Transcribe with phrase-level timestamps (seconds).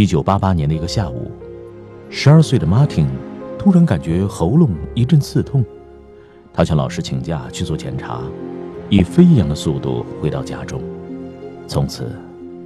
[0.00, 1.30] 一九八八年的一个下午，
[2.08, 3.04] 十二岁的 Martin
[3.58, 5.62] 突然感觉喉咙一阵刺痛，
[6.54, 8.22] 他向老师请假去做检查，
[8.88, 10.80] 以飞一样的速度回到家中，
[11.68, 12.10] 从此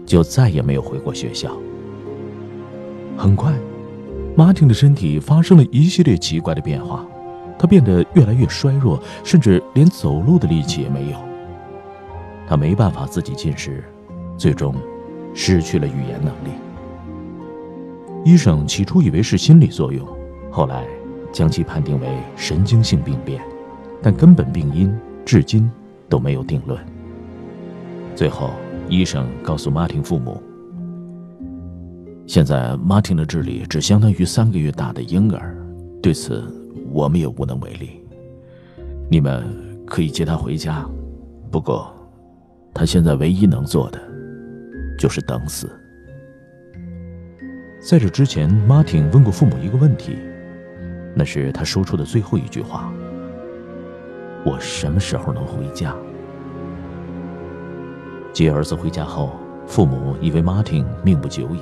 [0.07, 1.51] 就再也没有回过学校。
[3.17, 3.53] 很快
[4.37, 7.05] ，Martin 的身体发生了一系列奇怪的变化，
[7.59, 11.19] 他变得越来越衰弱，甚至连走路的力气也没有。
[12.47, 13.83] 他没办法自己进食，
[14.39, 14.73] 最终
[15.35, 16.57] 失去了语言能力。
[18.25, 20.09] 医生起初以为是心理作用，
[20.51, 20.87] 后来
[21.31, 23.43] 将其判定为神经性病变，
[24.03, 24.91] 但根本病因
[25.27, 25.71] 至今
[26.09, 26.83] 都没有定论。
[28.17, 28.51] 最后，
[28.89, 30.43] 医生告诉马丁父母
[32.27, 35.55] ：“现在马丁的智力只相当于三个月大的婴儿，
[36.03, 36.43] 对此
[36.91, 38.01] 我们也无能为力。
[39.11, 39.45] 你们
[39.85, 40.89] 可以接他回家，
[41.51, 41.95] 不过
[42.73, 44.01] 他现在唯一能做的
[44.99, 45.71] 就是等死。”
[47.85, 50.17] 在这之前，马丁问过父母一个问题，
[51.15, 52.91] 那是他说出的最后一句话
[54.43, 55.95] ：“我什么时候能回家？”
[58.33, 61.61] 接儿子回家后，父母以为马丁命不久矣，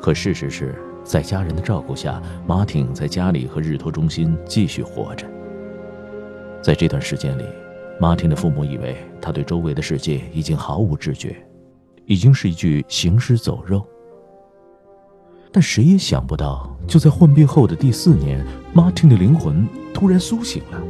[0.00, 5.26] 可事实是在家人的照顾下，马丁在家里和日托中心继续活着。
[6.62, 7.44] 在这段时间里，
[8.00, 11.36] 马丁的父母以为他对周围的世界已经毫无知觉，
[12.06, 13.86] 已经是一具行尸走肉。
[15.52, 18.44] 但谁也想不到，就在患病后的第四年
[18.74, 20.80] ，Martin 的灵魂突然苏醒了，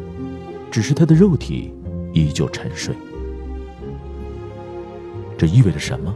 [0.71, 1.73] 只是他的肉体
[2.13, 2.95] 依旧沉睡。
[5.39, 6.15] 这意味着什么？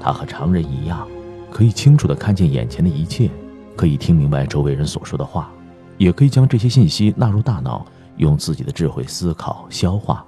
[0.00, 1.06] 他和常人一样，
[1.50, 3.30] 可以清楚地看见眼前的一切，
[3.76, 5.52] 可以听明白周围人所说的话，
[5.98, 7.86] 也可以将这些信息纳入大脑，
[8.16, 10.24] 用自己的智慧思考、消化。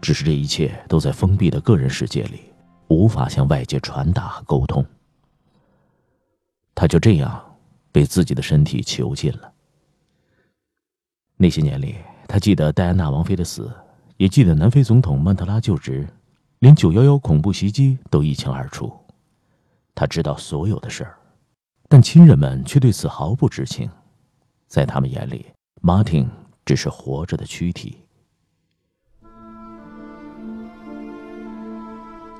[0.00, 2.40] 只是这一切都在封闭的个人世界里，
[2.88, 4.84] 无法向外界传达和沟通。
[6.74, 7.56] 他就这样
[7.92, 9.52] 被自己的身体囚禁了。
[11.36, 11.96] 那些年里，
[12.28, 13.72] 他记得戴安娜王妃的死，
[14.16, 16.06] 也记得南非总统曼特拉就职，
[16.60, 18.92] 连九幺幺恐怖袭击都一清二楚。
[19.94, 21.16] 他知道所有的事儿，
[21.88, 23.88] 但亲人们却对此毫不知情。
[24.66, 25.46] 在他们眼里
[25.82, 26.26] ，Martin
[26.64, 28.00] 只是活着的躯体。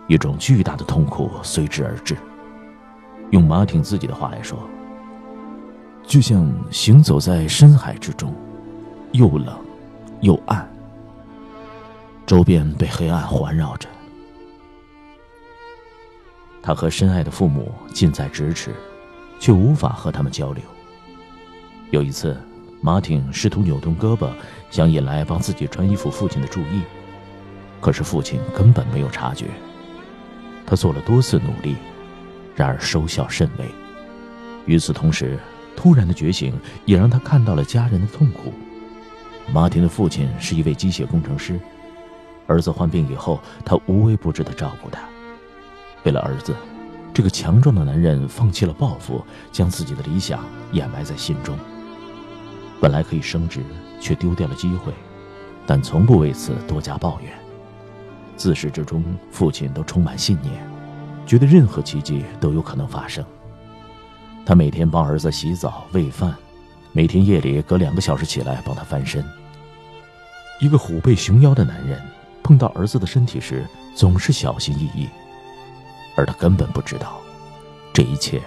[0.08, 2.16] 一种巨大的痛苦随之而至。
[3.34, 4.56] 用马挺自己的话来说，
[6.06, 8.32] 就像行走在深海之中，
[9.10, 9.58] 又冷
[10.20, 10.64] 又暗，
[12.24, 13.88] 周边被黑暗环绕着。
[16.62, 18.72] 他和深爱的父母近在咫尺，
[19.40, 20.62] 却无法和他们交流。
[21.90, 22.40] 有一次，
[22.80, 24.28] 马挺试图扭动胳膊，
[24.70, 26.82] 想引来帮自己穿衣服父亲的注意，
[27.80, 29.46] 可是父亲根本没有察觉。
[30.64, 31.74] 他做了多次努力。
[32.54, 33.65] 然而收效甚微。
[34.66, 35.38] 与此同时，
[35.76, 38.53] 突然的觉醒也让他看到了家人的痛苦。
[39.53, 41.60] 马丁的父亲是一位机械工程师，
[42.47, 45.00] 儿子患病以后，他无微不至地照顾他。
[46.04, 46.55] 为了儿子，
[47.12, 51.56] 这个强壮的男人放弃了抱负，将自己的理想掩埋在心中。
[52.81, 53.61] 本来可以升职，
[54.00, 54.93] 却丢掉了机会，
[55.67, 57.32] 但从不为此多加抱怨。
[58.37, 60.74] 自始至终，父亲都充满信念。
[61.26, 63.25] 觉得任何奇迹都有可能发生。
[64.47, 66.35] 他每天帮儿子洗澡、喂饭，
[66.93, 69.25] 每天夜里隔两个小时起来帮他翻身。
[70.61, 72.00] 一个虎背熊腰的男人
[72.43, 75.09] 碰到儿子的身体时总是小心翼翼，
[76.15, 77.19] 而他根本不知道，
[77.93, 78.41] 这一切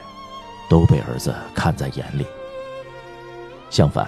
[0.70, 2.26] 都被儿子看在眼里。
[3.70, 4.08] 相反，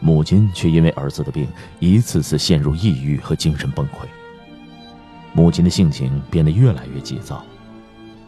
[0.00, 1.46] 母亲却因为儿子的病
[1.80, 4.06] 一次次陷入抑郁和精神崩溃。
[5.32, 7.44] 母亲的性情变得越来越急躁，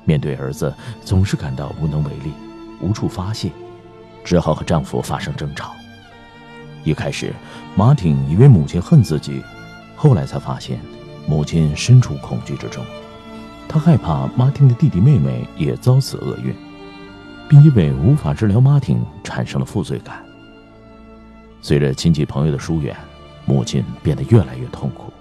[0.07, 0.75] 面对儿子
[1.05, 2.33] 总是感到无能为力，
[2.81, 3.51] 无处发泄，
[4.25, 5.75] 只好和丈夫发生争吵。
[6.85, 7.35] 一开始，
[7.75, 9.43] 马汀以为母亲恨自己，
[9.97, 10.79] 后来才发现，
[11.27, 12.85] 母亲身处恐惧之中，
[13.69, 16.55] 她害怕马丁的弟弟妹妹也遭此厄运，
[17.49, 20.25] 并因为无法治疗马丁产生了负罪感。
[21.61, 22.97] 随着亲戚朋友的疏远，
[23.45, 25.13] 母亲变得越来越痛苦。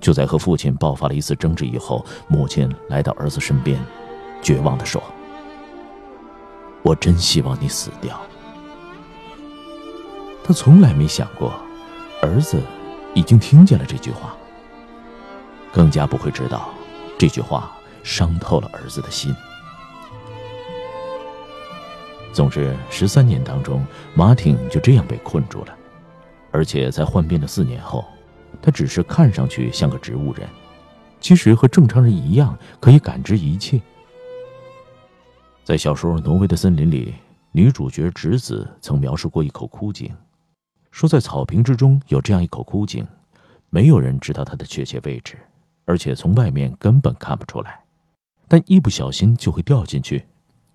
[0.00, 3.78] 就在和父亲爆发了一次争执以后，母亲来到儿子身边，
[4.42, 5.02] 绝望地说
[6.82, 8.18] ：“我真希望你死掉。”
[10.42, 11.52] 他从来没想过，
[12.22, 12.60] 儿子
[13.14, 14.34] 已经听见了这句话，
[15.72, 16.70] 更加不会知道，
[17.18, 17.70] 这句话
[18.02, 19.34] 伤透了儿子的心。
[22.32, 25.76] 总之，十三年当中，马挺就这样被困住了，
[26.50, 28.04] 而且在患病的四年后。
[28.62, 30.48] 他只是看上去像个植物人，
[31.20, 33.80] 其实和正常人一样可以感知一切。
[35.64, 37.14] 在小说《挪威的森林》里，
[37.52, 40.12] 女主角直子曾描述过一口枯井，
[40.90, 43.06] 说在草坪之中有这样一口枯井，
[43.68, 45.38] 没有人知道它的确切位置，
[45.84, 47.80] 而且从外面根本看不出来，
[48.48, 50.24] 但一不小心就会掉进去。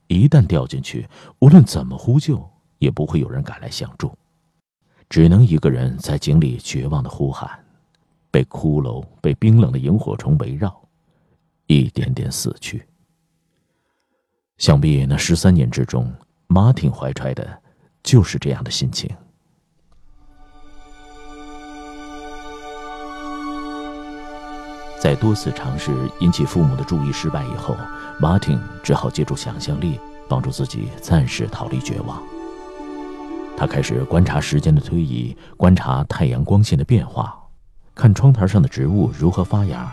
[0.07, 1.07] 一旦掉进去，
[1.39, 2.47] 无论怎么呼救，
[2.77, 4.15] 也不会有人赶来相助，
[5.09, 7.64] 只能一个人在井里绝望的呼喊。
[8.35, 10.77] 被骷髅、被冰冷的萤火虫围绕，
[11.67, 12.85] 一点点死去。
[14.57, 16.13] 想必那十三年之中，
[16.47, 17.61] 马汀怀揣的
[18.03, 19.09] 就是这样的心情。
[24.99, 27.73] 在多次尝试引起父母的注意失败以后，
[28.19, 29.97] 马汀只好借助想象力
[30.27, 32.21] 帮助自己暂时逃离绝望。
[33.55, 37.41] 他开始观察时间的推移，观察太阳光线的变化。
[37.95, 39.89] 看窗台上的植物如何发芽，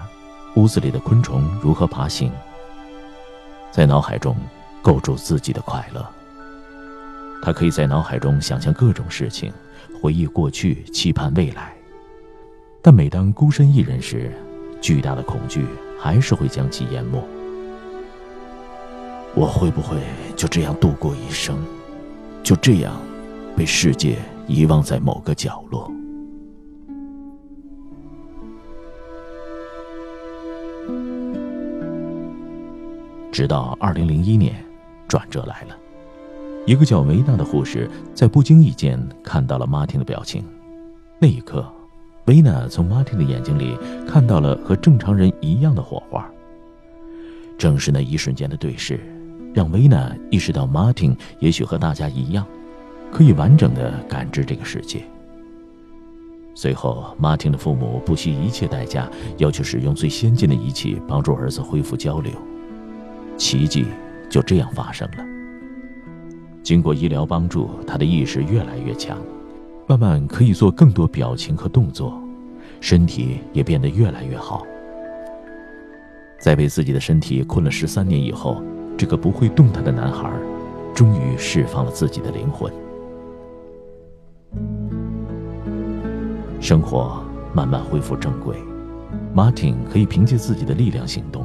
[0.57, 2.33] 屋子里的昆虫如何爬行，
[3.71, 4.37] 在脑海中
[4.83, 6.05] 构筑自己的快乐。
[7.41, 9.53] 他可以在脑海中想象各种事情，
[10.01, 11.73] 回忆过去，期盼未来。
[12.83, 14.33] 但每当孤身一人时，
[14.81, 15.65] 巨大的恐惧
[15.97, 17.23] 还是会将其淹没。
[19.35, 19.97] 我会不会
[20.37, 21.57] 就这样度过一生，
[22.43, 22.93] 就这样
[23.57, 24.19] 被世界
[24.49, 25.89] 遗忘在某个角落？
[33.33, 34.55] 直到二零零一年，
[35.09, 35.77] 转折来了。
[36.67, 40.45] 一个叫维娜的护士在不经意间看到了马汀的表情。
[41.19, 41.67] 那一刻，
[42.27, 43.75] 维娜从马汀的眼睛里
[44.07, 46.31] 看到了和正常人一样的火花。
[47.57, 49.01] 正是那一瞬间的对视，
[49.55, 52.47] 让维娜意识到马汀也许和大家一样，
[53.11, 55.03] 可以完整的感知这个世界。
[56.55, 59.09] 随后，马汀的父母不惜一切代价，
[59.39, 62.31] 要求使用最先进的仪器帮助儿子恢复交流。
[63.37, 63.87] 奇迹
[64.29, 65.25] 就这样发生了。
[66.63, 69.19] 经过医疗帮助，他的意识越来越强，
[69.87, 72.17] 慢慢可以做更多表情和动作，
[72.81, 74.65] 身体也变得越来越好。
[76.41, 78.63] 在被自己的身体困了十三年以后，
[78.97, 80.33] 这个不会动弹的男孩，
[80.95, 82.73] 终于释放了自己的灵魂。
[86.61, 87.21] 生活
[87.53, 88.57] 慢慢恢复正轨，
[89.35, 91.45] 马汀可以凭借自己的力量行动。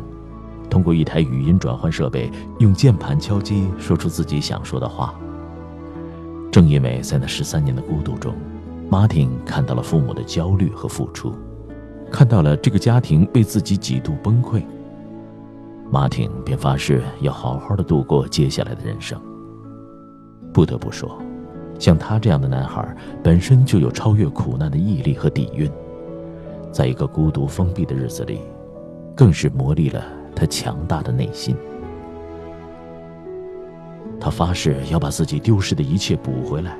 [0.69, 5.13] 通过一台语音转换设备，用键盘敲击，说出自己想说的话。
[6.51, 8.33] 正因为在那十三年的孤独中，
[8.89, 11.33] 马丁看到了父母的焦虑和付出，
[12.11, 14.63] 看到了这个家庭为自己几度崩溃，
[15.91, 19.19] 马丁便发誓要好好的度过接下来的人生。
[20.53, 21.21] 不得不说，
[21.77, 25.69] 像他这样的男孩，本身就有超越苦难的毅力和底蕴，
[26.71, 28.39] 在一个孤独封闭的日子里，
[29.15, 30.03] 更是磨砺了。
[30.37, 31.57] 他强大的内心，
[34.19, 36.77] 他发誓要把自己丢失的一切补回来。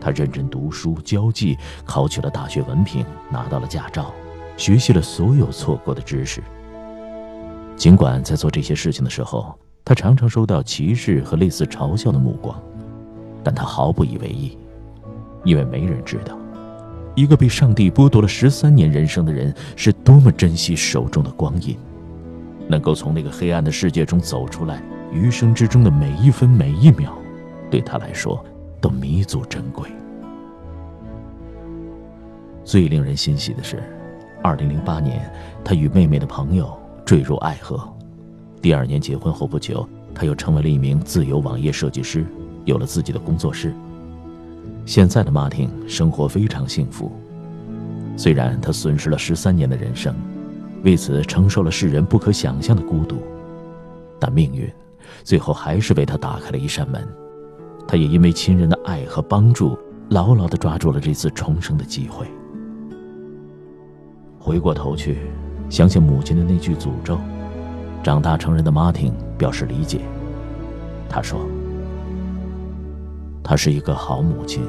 [0.00, 4.12] 他认真读书、交际，考取了大学文凭，拿到了驾照，
[4.56, 6.40] 学习了所有错过的知识。
[7.76, 12.56] 尽管在做这些事情的时候，他常常收到歧视和类似嘲笑的目光，
[13.42, 14.56] 但他毫不以为意，
[15.44, 16.38] 因为没人知道，
[17.16, 21.76] 一个被上帝剥夺了十三年人生的人是多么珍惜手中的光阴。
[22.70, 24.80] 能够从那个黑暗的世界中走出来，
[25.12, 27.12] 余生之中的每一分每一秒，
[27.68, 28.42] 对他来说
[28.80, 29.90] 都弥足珍贵。
[32.64, 33.82] 最令人欣喜的是，
[34.40, 35.28] 二零零八年，
[35.64, 36.72] 他与妹妹的朋友
[37.04, 37.92] 坠入爱河。
[38.62, 39.84] 第二年结婚后不久，
[40.14, 42.24] 他又成为了一名自由网页设计师，
[42.66, 43.74] 有了自己的工作室。
[44.86, 47.10] 现在的马丁生活非常幸福，
[48.16, 50.14] 虽然他损失了十三年的人生。
[50.82, 53.16] 为此承受了世人不可想象的孤独，
[54.18, 54.68] 但命运
[55.24, 57.06] 最后还是为他打开了一扇门。
[57.86, 59.76] 他也因为亲人的爱和帮助，
[60.10, 62.26] 牢牢地抓住了这次重生的机会。
[64.38, 65.18] 回过头去，
[65.68, 67.18] 想想母亲的那句诅咒，
[68.02, 70.00] 长大成人的马丁表示理解。
[71.08, 71.40] 他说
[73.42, 74.62] ：“她是一个好母亲，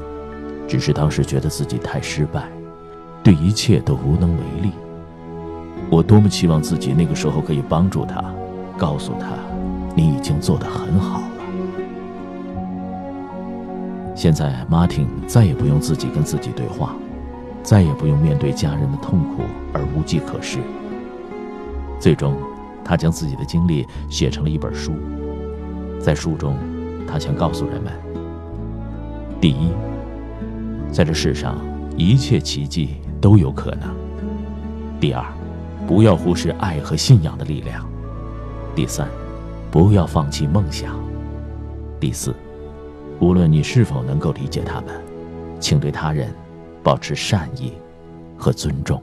[0.67, 2.49] 只是当时觉得自己太失败，
[3.23, 4.71] 对一切都无能为力。
[5.91, 8.23] 我多么期望自己那个时候可以帮助他，
[8.77, 9.27] 告诉他，
[9.93, 11.27] 你已经做得很好了。
[14.15, 16.95] 现在，马丁再也不用自己跟自己对话，
[17.61, 19.43] 再也不用面对家人的痛苦
[19.73, 20.59] 而无计可施。
[21.99, 22.37] 最终，
[22.85, 24.93] 他将自己的经历写成了一本书。”
[25.99, 26.55] 在书中，
[27.05, 27.91] 他想告诉人们：
[29.41, 29.73] 第一，
[30.89, 31.57] 在这世上，
[31.97, 33.89] 一切奇迹都有可能；
[35.01, 35.23] 第二，
[35.87, 37.83] 不要忽视爱和信仰的力量；
[38.75, 39.07] 第三，
[39.69, 40.91] 不要放弃梦想；
[41.99, 42.33] 第四，
[43.19, 44.89] 无论你是否能够理解他们，
[45.59, 46.33] 请对他人
[46.81, 47.73] 保持善意
[48.37, 49.01] 和尊重。